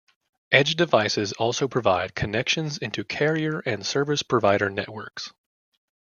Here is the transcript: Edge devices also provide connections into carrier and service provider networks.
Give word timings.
Edge 0.51 0.75
devices 0.75 1.31
also 1.33 1.67
provide 1.67 2.15
connections 2.15 2.79
into 2.79 3.03
carrier 3.03 3.59
and 3.67 3.85
service 3.85 4.23
provider 4.23 4.67
networks. 4.67 5.31